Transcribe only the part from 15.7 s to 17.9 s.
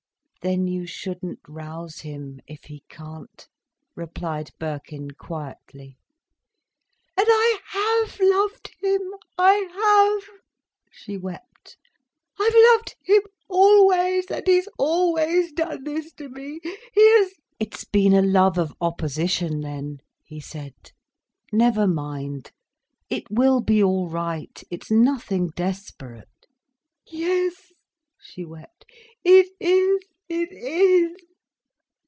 this to me, he has—" "It's